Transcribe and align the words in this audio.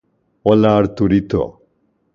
Hola 0.41 0.75
Arturito 0.79 1.41